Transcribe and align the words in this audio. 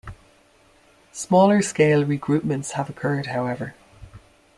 Smaller-scale 1.11 2.03
regroupments 2.05 2.71
have 2.71 2.89
occurred, 2.89 3.27
however. 3.27 3.75